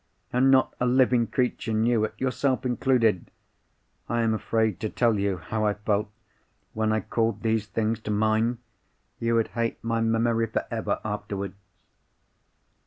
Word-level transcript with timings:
And 0.33 0.49
not 0.49 0.73
a 0.79 0.87
living 0.87 1.27
creature 1.27 1.73
knew 1.73 2.03
it—yourself 2.05 2.65
included! 2.65 3.29
I 4.09 4.23
am 4.23 4.33
afraid 4.33 4.79
to 4.79 4.89
tell 4.89 5.19
you 5.19 5.37
how 5.37 5.63
I 5.67 5.75
felt 5.75 6.09
when 6.73 6.91
I 6.91 7.01
called 7.01 7.43
these 7.43 7.67
things 7.67 7.99
to 7.99 8.09
mind—you 8.09 9.35
would 9.35 9.49
hate 9.49 9.77
my 9.83 10.01
memory 10.01 10.47
for 10.47 10.65
ever 10.71 10.99
afterwards." 11.05 11.53